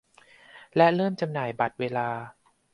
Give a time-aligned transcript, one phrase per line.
[0.75, 2.09] และเริ่มจำหน่ายบัตรเวลา